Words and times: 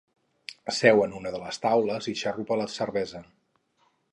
Seu 0.77 1.01
en 1.03 1.13
una 1.19 1.33
de 1.35 1.41
les 1.43 1.61
taules 1.65 2.09
i 2.13 2.17
xarrupa 2.25 2.59
la 2.63 2.69
cervesa. 2.77 3.23